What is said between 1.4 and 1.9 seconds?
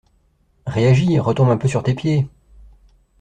un peu sur